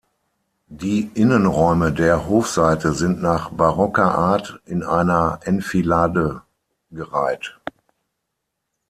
[0.71, 6.41] Die Innenräume der Hofseite sind nach barocker Art in einer Enfilade
[6.89, 7.59] gereiht.